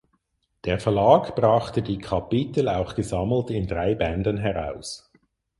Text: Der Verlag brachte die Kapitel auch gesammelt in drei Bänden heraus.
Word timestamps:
Der 0.65 0.79
Verlag 0.79 1.35
brachte 1.35 1.83
die 1.83 1.99
Kapitel 1.99 2.67
auch 2.69 2.95
gesammelt 2.95 3.51
in 3.51 3.67
drei 3.67 3.93
Bänden 3.93 4.37
heraus. 4.37 5.11